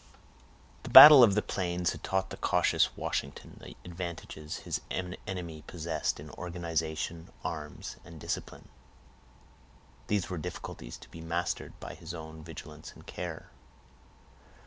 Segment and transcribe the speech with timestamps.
[0.81, 6.19] The battle of the Plains had taught the cautious Washington the advantages his enemy possessed
[6.19, 8.69] in organization, arms, and discipline.
[10.07, 13.51] These were difficulties to be mastered by his own vigilance and care.